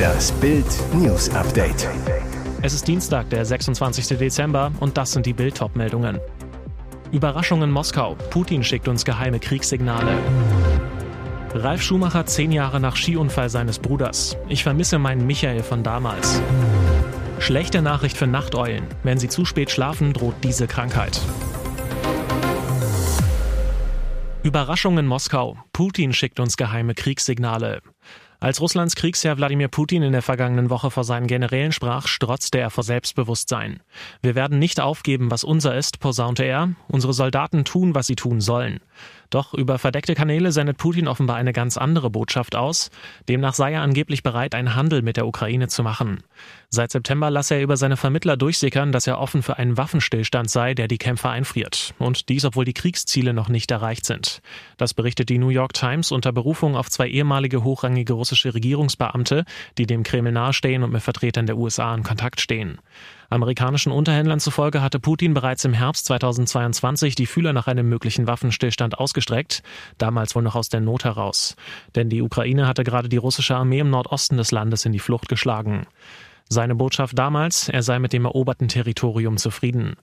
[0.00, 1.88] Das Bild News Update.
[2.62, 4.16] Es ist Dienstag, der 26.
[4.18, 6.18] Dezember und das sind die Bild meldungen
[7.12, 8.16] Überraschung in Moskau.
[8.30, 10.16] Putin schickt uns geheime Kriegssignale.
[11.52, 14.36] Ralf Schumacher zehn Jahre nach Skiunfall seines Bruders.
[14.48, 16.40] Ich vermisse meinen Michael von damals.
[17.38, 18.86] Schlechte Nachricht für Nachteulen.
[19.02, 21.20] Wenn sie zu spät schlafen, droht diese Krankheit.
[24.42, 25.56] Überraschung in Moskau.
[25.72, 27.80] Putin schickt uns geheime Kriegssignale.
[28.44, 32.68] Als Russlands Kriegsherr Wladimir Putin in der vergangenen Woche vor seinen Generälen sprach, strotzte er
[32.68, 33.80] vor Selbstbewusstsein.
[34.20, 36.74] Wir werden nicht aufgeben, was unser ist, posaunte er.
[36.86, 38.80] Unsere Soldaten tun, was sie tun sollen.
[39.34, 42.92] Doch über verdeckte Kanäle sendet Putin offenbar eine ganz andere Botschaft aus.
[43.28, 46.22] Demnach sei er angeblich bereit, einen Handel mit der Ukraine zu machen.
[46.68, 50.74] Seit September lasse er über seine Vermittler durchsickern, dass er offen für einen Waffenstillstand sei,
[50.74, 51.94] der die Kämpfer einfriert.
[51.98, 54.40] Und dies, obwohl die Kriegsziele noch nicht erreicht sind.
[54.76, 59.46] Das berichtet die New York Times unter Berufung auf zwei ehemalige hochrangige russische Regierungsbeamte,
[59.78, 62.78] die dem Kreml nahestehen und mit Vertretern der USA in Kontakt stehen.
[63.34, 68.98] Amerikanischen Unterhändlern zufolge hatte Putin bereits im Herbst 2022 die Fühler nach einem möglichen Waffenstillstand
[68.98, 69.62] ausgestreckt,
[69.98, 71.56] damals wohl noch aus der Not heraus.
[71.94, 75.28] Denn die Ukraine hatte gerade die russische Armee im Nordosten des Landes in die Flucht
[75.28, 75.86] geschlagen.
[76.48, 79.96] Seine Botschaft damals, er sei mit dem eroberten Territorium zufrieden.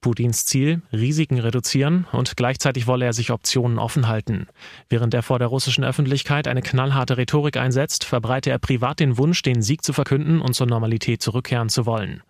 [0.00, 4.46] Putins Ziel, Risiken reduzieren und gleichzeitig wolle er sich Optionen offen halten.
[4.88, 9.42] Während er vor der russischen Öffentlichkeit eine knallharte Rhetorik einsetzt, verbreite er privat den Wunsch,
[9.42, 12.22] den Sieg zu verkünden und zur Normalität zurückkehren zu wollen.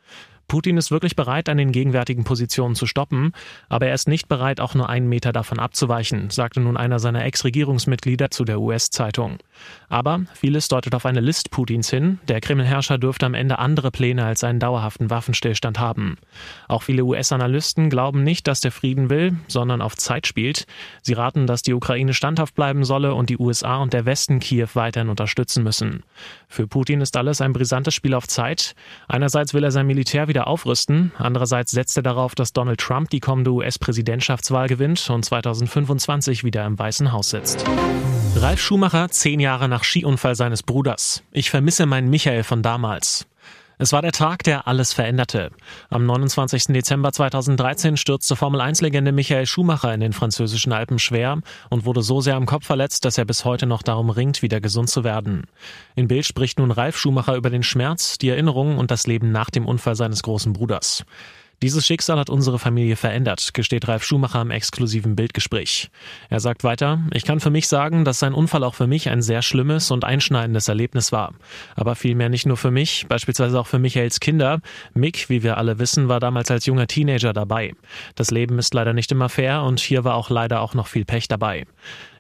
[0.49, 3.33] Putin ist wirklich bereit, an den gegenwärtigen Positionen zu stoppen,
[3.69, 7.25] aber er ist nicht bereit, auch nur einen Meter davon abzuweichen, sagte nun einer seiner
[7.27, 9.39] Ex-Regierungsmitglieder zu der US-Zeitung.
[9.91, 12.19] Aber vieles deutet auf eine List Putins hin.
[12.29, 16.17] Der Kreml-Herrscher dürfte am Ende andere Pläne als einen dauerhaften Waffenstillstand haben.
[16.67, 20.67] Auch viele US-Analysten glauben nicht, dass der Frieden will, sondern auf Zeit spielt.
[21.03, 24.69] Sie raten, dass die Ukraine standhaft bleiben solle und die USA und der Westen Kiew
[24.75, 26.05] weiterhin unterstützen müssen.
[26.49, 28.75] Für Putin ist alles ein brisantes Spiel auf Zeit.
[29.09, 31.11] Einerseits will er sein Militär wieder wieder aufrüsten.
[31.19, 36.79] Andererseits setzt er darauf, dass Donald Trump die kommende US-Präsidentschaftswahl gewinnt und 2025 wieder im
[36.79, 37.65] Weißen Haus sitzt.
[38.37, 41.25] Ralf Schumacher, zehn Jahre nach Skiunfall seines Bruders.
[41.33, 43.27] Ich vermisse meinen Michael von damals.
[43.81, 45.53] Es war der Tag, der alles veränderte.
[45.89, 46.65] Am 29.
[46.67, 51.39] Dezember 2013 stürzte Formel-1-Legende Michael Schumacher in den französischen Alpen schwer
[51.71, 54.61] und wurde so sehr am Kopf verletzt, dass er bis heute noch darum ringt, wieder
[54.61, 55.47] gesund zu werden.
[55.95, 59.49] In Bild spricht nun Ralf Schumacher über den Schmerz, die Erinnerungen und das Leben nach
[59.49, 61.05] dem Unfall seines großen Bruders.
[61.61, 65.91] Dieses Schicksal hat unsere Familie verändert, gesteht Ralf Schumacher im exklusiven Bildgespräch.
[66.31, 69.23] Er sagt weiter, ich kann für mich sagen, dass sein Unfall auch für mich ein
[69.23, 71.35] sehr schlimmes und einschneidendes Erlebnis war.
[71.75, 74.61] Aber vielmehr nicht nur für mich, beispielsweise auch für Michaels Kinder.
[74.95, 77.75] Mick, wie wir alle wissen, war damals als junger Teenager dabei.
[78.15, 81.05] Das Leben ist leider nicht immer fair und hier war auch leider auch noch viel
[81.05, 81.67] Pech dabei.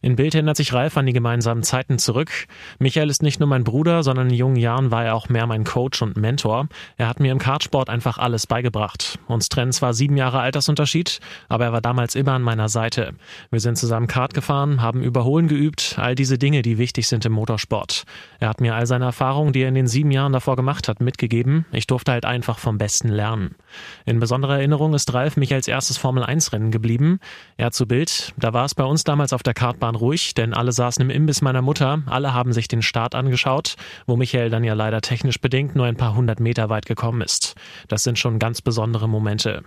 [0.03, 2.31] In Bild erinnert sich Ralf an die gemeinsamen Zeiten zurück.
[2.78, 5.64] Michael ist nicht nur mein Bruder, sondern in jungen Jahren war er auch mehr mein
[5.64, 6.69] Coach und Mentor.
[6.97, 9.19] Er hat mir im Kartsport einfach alles beigebracht.
[9.26, 13.14] Uns trennen zwar sieben Jahre Altersunterschied, aber er war damals immer an meiner Seite.
[13.50, 17.32] Wir sind zusammen Kart gefahren, haben Überholen geübt, all diese Dinge, die wichtig sind im
[17.32, 18.04] Motorsport.
[18.38, 21.00] Er hat mir all seine Erfahrungen, die er in den sieben Jahren davor gemacht hat,
[21.00, 21.66] mitgegeben.
[21.72, 23.56] Ich durfte halt einfach vom Besten lernen.
[24.04, 27.20] In besonderer Erinnerung ist Ralf mich als erstes Formel-1-Rennen geblieben.
[27.56, 30.53] Er zu Bild, da war es bei uns damals auf der Kartbahn waren ruhig, denn
[30.53, 33.76] alle saßen im Imbiss meiner Mutter, alle haben sich den Start angeschaut,
[34.06, 37.54] wo Michael dann ja leider technisch bedingt nur ein paar hundert Meter weit gekommen ist.
[37.88, 39.62] Das sind schon ganz besondere Momente.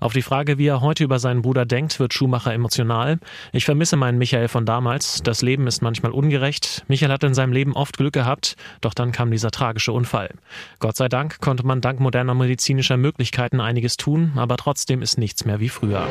[0.00, 3.18] Auf die Frage, wie er heute über seinen Bruder denkt, wird Schumacher emotional.
[3.52, 5.22] Ich vermisse meinen Michael von damals.
[5.22, 6.84] Das Leben ist manchmal ungerecht.
[6.88, 10.30] Michael hat in seinem Leben oft Glück gehabt, doch dann kam dieser tragische Unfall.
[10.78, 15.44] Gott sei Dank konnte man dank moderner medizinischer Möglichkeiten einiges tun, aber trotzdem ist nichts
[15.44, 16.06] mehr wie früher.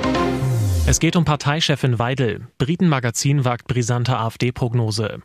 [0.90, 2.48] Es geht um Parteichefin Weidel.
[2.58, 5.22] Britenmagazin wagt brisante AfD-Prognose.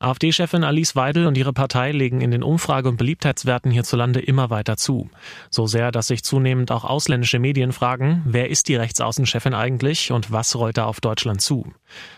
[0.00, 4.76] AfD-Chefin Alice Weidel und ihre Partei legen in den Umfrage- und Beliebtheitswerten hierzulande immer weiter
[4.76, 5.10] zu.
[5.50, 10.30] So sehr, dass sich zunehmend auch ausländische Medien fragen, wer ist die Rechtsaußenchefin eigentlich und
[10.30, 11.72] was rollt da auf Deutschland zu?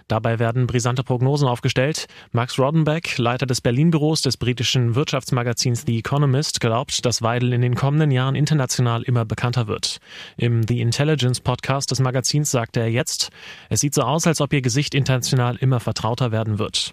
[0.08, 2.06] Dabei werden brisante Prognosen aufgestellt.
[2.32, 7.76] Max Rodenbeck, Leiter des Berlin-Büros des britischen Wirtschaftsmagazins The Economist, glaubt, dass Weidel in den
[7.76, 10.00] kommenden Jahren international immer bekannter wird.
[10.36, 13.30] Im The Intelligence Podcast des Magazins sagte er jetzt,
[13.70, 16.92] es sieht so aus, als ob ihr Gesicht international immer vertrauter werden wird.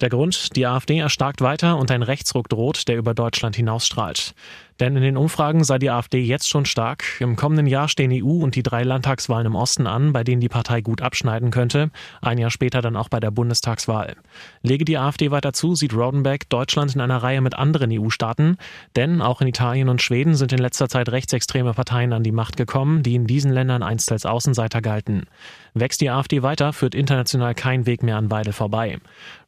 [0.00, 4.34] Der Grund, die AfD erstarkt weiter und ein Rechtsruck droht, der über Deutschland hinausstrahlt.
[4.80, 7.04] Denn in den Umfragen sei die AfD jetzt schon stark.
[7.20, 10.48] Im kommenden Jahr stehen EU und die drei Landtagswahlen im Osten an, bei denen die
[10.48, 11.90] Partei gut abschneiden könnte.
[12.22, 14.16] Ein Jahr später dann auch bei der Bundestagswahl.
[14.62, 18.56] Lege die AfD weiter zu, sieht Rodenbeck Deutschland in einer Reihe mit anderen EU-Staaten.
[18.94, 22.56] Denn auch in Italien und Schweden sind in letzter Zeit rechtsextreme Parteien an die Macht
[22.56, 25.26] gekommen, die in diesen Ländern einst als Außenseiter galten.
[25.74, 28.98] Wächst die AfD weiter, führt international kein Weg mehr an Weidel vorbei.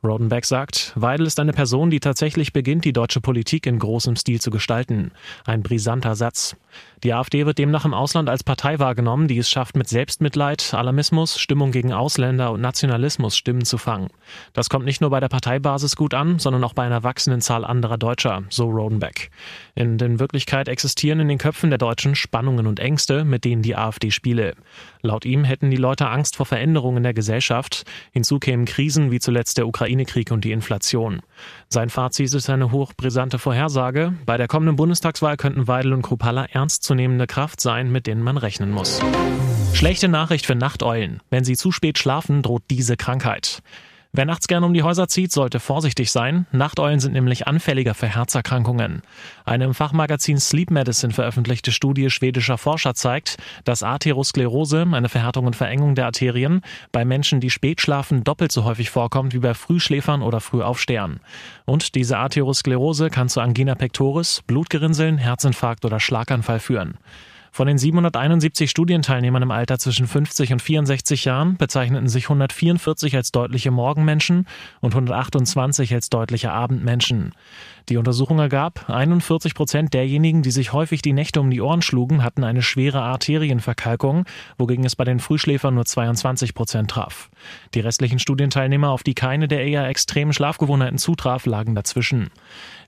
[0.03, 4.41] Rodenbeck sagt, Weidel ist eine Person, die tatsächlich beginnt, die deutsche Politik in großem Stil
[4.41, 5.13] zu gestalten.
[5.45, 6.57] Ein brisanter Satz.
[7.03, 11.39] Die AfD wird demnach im Ausland als Partei wahrgenommen, die es schafft, mit Selbstmitleid, Alarmismus,
[11.39, 14.09] Stimmung gegen Ausländer und Nationalismus Stimmen zu fangen.
[14.53, 17.65] Das kommt nicht nur bei der Parteibasis gut an, sondern auch bei einer wachsenden Zahl
[17.65, 19.31] anderer Deutscher, so Rodenbeck.
[19.75, 23.77] In der Wirklichkeit existieren in den Köpfen der Deutschen Spannungen und Ängste, mit denen die
[23.77, 24.55] AfD spiele.
[25.03, 27.85] Laut ihm hätten die Leute Angst vor Veränderungen in der Gesellschaft.
[28.13, 31.23] Hinzu kämen Krisen wie zuletzt der Ukraine-Krieg und die Inflation.
[31.69, 34.13] Sein Fazit ist eine hochbrisante Vorhersage.
[34.27, 34.77] Bei der kommenden
[35.11, 39.01] Bundestagswahl könnten Weidel und Kropalla ernstzunehmende Kraft sein, mit denen man rechnen muss.
[39.73, 41.21] Schlechte Nachricht für Nachteulen.
[41.31, 43.61] Wenn sie zu spät schlafen, droht diese Krankheit.
[44.13, 46.47] Wer nachts gerne um die Häuser zieht, sollte vorsichtig sein.
[46.51, 49.03] Nachteulen sind nämlich anfälliger für Herzerkrankungen.
[49.45, 55.55] Eine im Fachmagazin Sleep Medicine veröffentlichte Studie schwedischer Forscher zeigt, dass Atherosklerose, eine Verhärtung und
[55.55, 60.23] Verengung der Arterien, bei Menschen, die spät schlafen, doppelt so häufig vorkommt wie bei Frühschläfern
[60.23, 61.21] oder Frühaufstehern.
[61.65, 66.99] Und diese Atherosklerose kann zu Angina pectoris, Blutgerinnseln, Herzinfarkt oder Schlaganfall führen.
[67.53, 73.33] Von den 771 Studienteilnehmern im Alter zwischen 50 und 64 Jahren bezeichneten sich 144 als
[73.33, 74.47] deutliche Morgenmenschen
[74.81, 77.33] und 128 als deutliche Abendmenschen.
[77.89, 82.23] Die Untersuchung ergab, 41 Prozent derjenigen, die sich häufig die Nächte um die Ohren schlugen,
[82.23, 84.27] hatten eine schwere Arterienverkalkung,
[84.59, 87.31] wogegen es bei den Frühschläfern nur 22 Prozent traf.
[87.75, 92.31] Die restlichen Studienteilnehmer, auf die keine der eher extremen Schlafgewohnheiten zutraf, lagen dazwischen.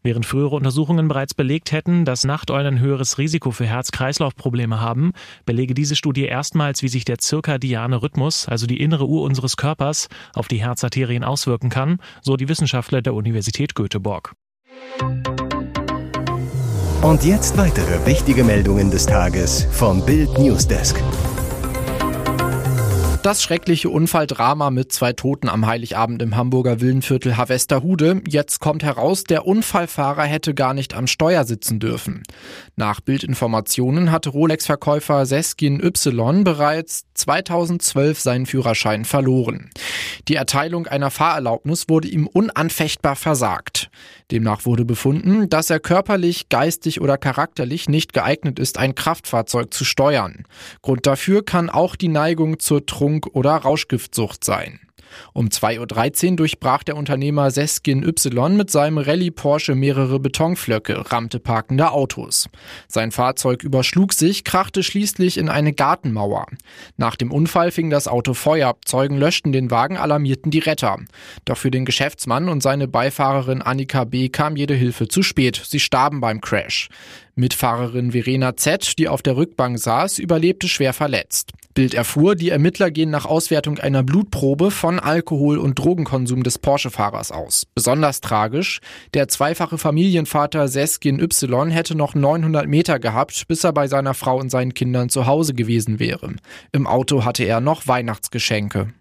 [0.05, 5.13] Während frühere Untersuchungen bereits belegt hätten, dass Nachteulen ein höheres Risiko für Herz-Kreislauf-Probleme haben,
[5.45, 10.09] belege diese Studie erstmals, wie sich der zirkadiane Rhythmus, also die innere Uhr unseres Körpers,
[10.35, 14.35] auf die Herzarterien auswirken kann, so die Wissenschaftler der Universität Göteborg.
[17.03, 21.03] Und jetzt weitere wichtige Meldungen des Tages vom Bild Newsdesk.
[23.23, 28.21] Das schreckliche Unfalldrama mit zwei Toten am Heiligabend im Hamburger Villenviertel Havestershude.
[28.27, 32.25] Jetzt kommt heraus, der Unfallfahrer hätte gar nicht am Steuer sitzen dürfen.
[32.77, 39.71] Nach Bildinformationen hatte Rolex-Verkäufer Seskin Y bereits 2012 seinen Führerschein verloren.
[40.29, 43.91] Die Erteilung einer Fahrerlaubnis wurde ihm unanfechtbar versagt.
[44.31, 49.85] Demnach wurde befunden, dass er körperlich, geistig oder charakterlich nicht geeignet ist, ein Kraftfahrzeug zu
[49.85, 50.45] steuern.
[50.81, 54.81] Grund dafür kann auch die Neigung zur Trunk oder Rauschgiftsucht sein.
[55.33, 61.41] Um 2.13 Uhr durchbrach der Unternehmer Seskin Y mit seinem Rallye Porsche mehrere Betonflöcke, rammte
[61.41, 62.49] parkende Autos.
[62.89, 66.47] Sein Fahrzeug überschlug sich, krachte schließlich in eine Gartenmauer.
[66.97, 70.99] Nach dem Unfall fing das Auto Feuer, Zeugen löschten den Wagen, alarmierten die Retter.
[71.45, 74.29] Doch für den Geschäftsmann und seine Beifahrerin Annika B.
[74.29, 75.61] kam jede Hilfe zu spät.
[75.65, 76.89] Sie starben beim Crash.
[77.35, 81.53] Mitfahrerin Verena Z., die auf der Rückbank saß, überlebte schwer verletzt.
[81.75, 87.33] Bild erfuhr, die Ermittler gehen nach Auswertung einer Blutprobe von Alkohol- und Drogenkonsum des Porsche-Fahrers
[87.33, 87.67] aus.
[87.75, 88.81] Besonders tragisch,
[89.15, 94.39] der zweifache Familienvater Seskin Y hätte noch 900 Meter gehabt, bis er bei seiner Frau
[94.39, 96.35] und seinen Kindern zu Hause gewesen wäre.
[96.73, 98.93] Im Auto hatte er noch Weihnachtsgeschenke.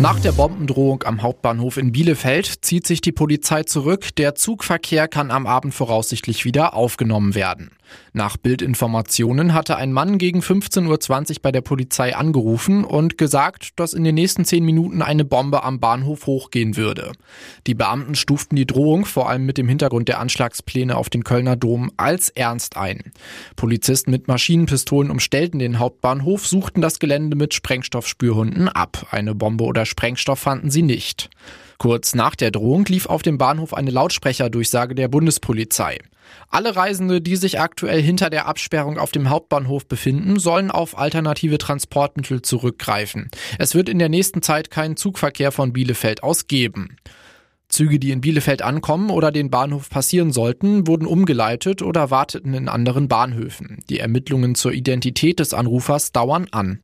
[0.00, 4.16] Nach der Bombendrohung am Hauptbahnhof in Bielefeld zieht sich die Polizei zurück.
[4.16, 7.70] Der Zugverkehr kann am Abend voraussichtlich wieder aufgenommen werden.
[8.12, 13.92] Nach Bildinformationen hatte ein Mann gegen 15.20 Uhr bei der Polizei angerufen und gesagt, dass
[13.94, 17.12] in den nächsten zehn Minuten eine Bombe am Bahnhof hochgehen würde.
[17.66, 21.56] Die Beamten stuften die Drohung, vor allem mit dem Hintergrund der Anschlagspläne auf den Kölner
[21.56, 23.12] Dom, als ernst ein.
[23.56, 29.06] Polizisten mit Maschinenpistolen umstellten den Hauptbahnhof, suchten das Gelände mit Sprengstoffspürhunden ab.
[29.10, 31.30] Eine Bombe oder Sprengstoff fanden sie nicht.
[31.78, 35.98] Kurz nach der Drohung lief auf dem Bahnhof eine Lautsprecherdurchsage der Bundespolizei.
[36.48, 41.58] Alle Reisende, die sich aktuell hinter der Absperrung auf dem Hauptbahnhof befinden, sollen auf alternative
[41.58, 43.30] Transportmittel zurückgreifen.
[43.58, 46.96] Es wird in der nächsten Zeit keinen Zugverkehr von Bielefeld aus geben.
[47.68, 52.68] Züge, die in Bielefeld ankommen oder den Bahnhof passieren sollten, wurden umgeleitet oder warteten in
[52.68, 53.78] anderen Bahnhöfen.
[53.88, 56.80] Die Ermittlungen zur Identität des Anrufers dauern an.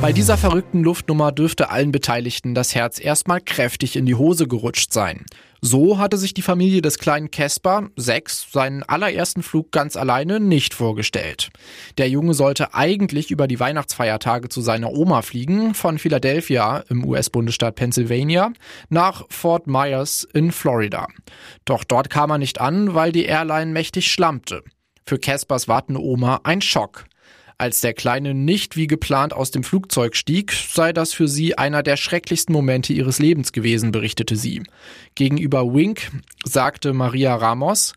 [0.00, 4.94] Bei dieser verrückten Luftnummer dürfte allen Beteiligten das Herz erstmal kräftig in die Hose gerutscht
[4.94, 5.26] sein.
[5.62, 10.72] So hatte sich die Familie des kleinen Caspar, sechs, seinen allerersten Flug ganz alleine nicht
[10.72, 11.50] vorgestellt.
[11.98, 17.74] Der Junge sollte eigentlich über die Weihnachtsfeiertage zu seiner Oma fliegen, von Philadelphia im US-Bundesstaat
[17.74, 18.52] Pennsylvania
[18.88, 21.06] nach Fort Myers in Florida.
[21.66, 24.62] Doch dort kam er nicht an, weil die Airline mächtig schlammte.
[25.06, 27.04] Für Caspars wartende Oma ein Schock.
[27.60, 31.82] Als der Kleine nicht wie geplant aus dem Flugzeug stieg, sei das für sie einer
[31.82, 34.62] der schrecklichsten Momente ihres Lebens gewesen, berichtete sie.
[35.14, 36.10] Gegenüber Wink
[36.42, 37.92] sagte Maria Ramos,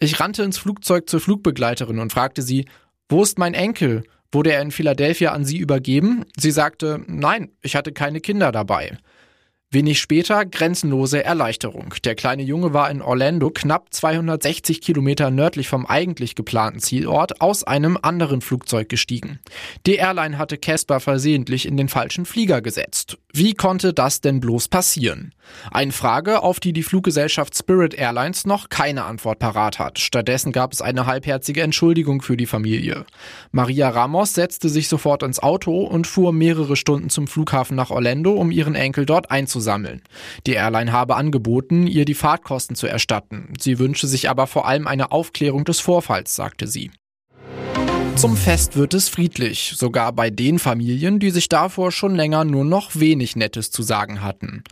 [0.00, 2.64] ich rannte ins Flugzeug zur Flugbegleiterin und fragte sie,
[3.10, 4.04] wo ist mein Enkel?
[4.32, 6.24] Wurde er in Philadelphia an sie übergeben?
[6.38, 8.96] Sie sagte, nein, ich hatte keine Kinder dabei.
[9.74, 11.94] Wenig später grenzenlose Erleichterung.
[12.04, 17.64] Der kleine Junge war in Orlando knapp 260 Kilometer nördlich vom eigentlich geplanten Zielort aus
[17.64, 19.38] einem anderen Flugzeug gestiegen.
[19.86, 23.16] Die Airline hatte Casper versehentlich in den falschen Flieger gesetzt.
[23.32, 25.32] Wie konnte das denn bloß passieren?
[25.70, 29.98] Eine Frage, auf die die Fluggesellschaft Spirit Airlines noch keine Antwort parat hat.
[29.98, 33.06] Stattdessen gab es eine halbherzige Entschuldigung für die Familie.
[33.50, 38.32] Maria Ramos setzte sich sofort ins Auto und fuhr mehrere Stunden zum Flughafen nach Orlando,
[38.32, 39.30] um ihren Enkel dort
[39.62, 40.02] einzusammeln.
[40.46, 43.54] Die Airline habe angeboten, ihr die Fahrtkosten zu erstatten.
[43.58, 46.90] Sie wünsche sich aber vor allem eine Aufklärung des Vorfalls, sagte sie.
[48.16, 52.64] Zum Fest wird es friedlich, sogar bei den Familien, die sich davor schon länger nur
[52.64, 54.64] noch wenig Nettes zu sagen hatten.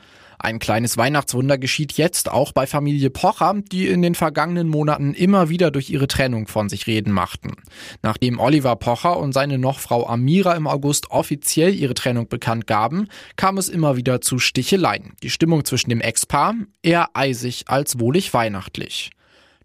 [0.42, 5.50] Ein kleines Weihnachtswunder geschieht jetzt auch bei Familie Pocher, die in den vergangenen Monaten immer
[5.50, 7.56] wieder durch ihre Trennung von sich reden machten.
[8.02, 13.58] Nachdem Oliver Pocher und seine Nochfrau Amira im August offiziell ihre Trennung bekannt gaben, kam
[13.58, 15.12] es immer wieder zu Sticheleien.
[15.22, 19.10] Die Stimmung zwischen dem Ex-Paar eher eisig als wohlig weihnachtlich.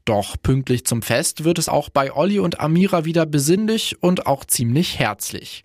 [0.05, 4.45] Doch pünktlich zum Fest wird es auch bei Olli und Amira wieder besinnlich und auch
[4.45, 5.63] ziemlich herzlich.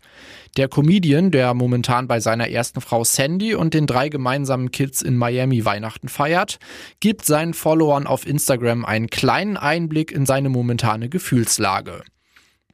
[0.56, 5.16] Der Comedian, der momentan bei seiner ersten Frau Sandy und den drei gemeinsamen Kids in
[5.16, 6.58] Miami Weihnachten feiert,
[7.00, 12.02] gibt seinen Followern auf Instagram einen kleinen Einblick in seine momentane Gefühlslage.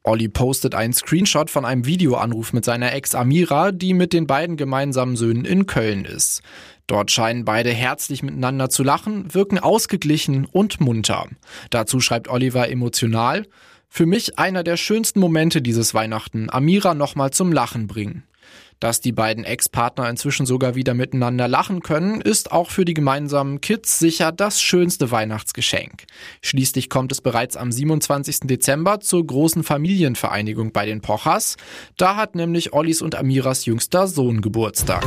[0.04, 4.56] Olli postet einen Screenshot von einem Videoanruf mit seiner Ex Amira, die mit den beiden
[4.56, 6.42] gemeinsamen Söhnen in Köln ist.
[6.86, 11.26] Dort scheinen beide herzlich miteinander zu lachen, wirken ausgeglichen und munter.
[11.70, 13.46] Dazu schreibt Oliver emotional,
[13.88, 18.24] für mich einer der schönsten Momente dieses Weihnachten, Amira nochmal zum Lachen bringen.
[18.78, 23.62] Dass die beiden Ex-Partner inzwischen sogar wieder miteinander lachen können, ist auch für die gemeinsamen
[23.62, 26.04] Kids sicher das schönste Weihnachtsgeschenk.
[26.42, 28.40] Schließlich kommt es bereits am 27.
[28.42, 31.56] Dezember zur großen Familienvereinigung bei den Pochers.
[31.96, 35.06] Da hat nämlich Ollis und Amiras jüngster Sohn Geburtstag.